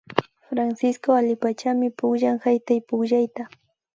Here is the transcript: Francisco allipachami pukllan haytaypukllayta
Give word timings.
Francisco 0.47 1.09
allipachami 1.19 1.87
pukllan 1.97 2.37
haytaypukllayta 2.43 3.43